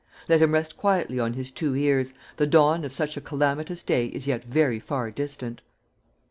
[0.27, 4.07] Let him rest quietly on his two ears; the dawn of such a calamitous day
[4.07, 5.61] is yet very far distant.